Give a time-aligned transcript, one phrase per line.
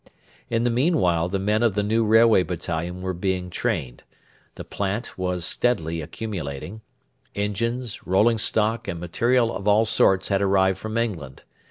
[0.49, 4.01] In the meanwhile the men of the new Railway Battalion were being trained;
[4.55, 6.81] the plant was steadily accumulating;
[7.35, 11.43] engines, rolling stock, and material of all sorts had arrived from England.